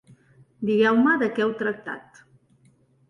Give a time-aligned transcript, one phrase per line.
[0.69, 2.21] Digueu-me de què heu tractat.